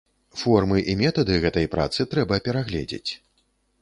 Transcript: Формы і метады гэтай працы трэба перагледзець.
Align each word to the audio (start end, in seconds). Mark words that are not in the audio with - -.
Формы 0.43 0.77
і 0.93 0.95
метады 1.01 1.37
гэтай 1.43 1.69
працы 1.75 2.07
трэба 2.15 2.43
перагледзець. 2.49 3.07